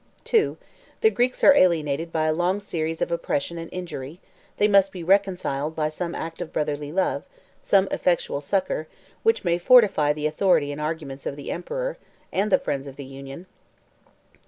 2. 0.23 0.57
The 1.01 1.11
Greeks 1.11 1.43
are 1.43 1.53
alienated 1.53 2.11
by 2.11 2.25
a 2.25 2.33
long 2.33 2.59
series 2.59 3.03
of 3.03 3.11
oppression 3.11 3.59
and 3.59 3.71
injury: 3.71 4.19
they 4.57 4.67
must 4.67 4.91
be 4.91 5.03
reconciled 5.03 5.75
by 5.75 5.89
some 5.89 6.15
act 6.15 6.41
of 6.41 6.51
brotherly 6.51 6.91
love, 6.91 7.21
some 7.61 7.87
effectual 7.91 8.41
succor, 8.41 8.87
which 9.21 9.45
may 9.45 9.59
fortify 9.59 10.11
the 10.11 10.25
authority 10.25 10.71
and 10.71 10.81
arguments 10.81 11.27
of 11.27 11.35
the 11.35 11.51
emperor, 11.51 11.99
and 12.31 12.51
the 12.51 12.57
friends 12.57 12.87
of 12.87 12.95
the 12.95 13.05
union. 13.05 13.45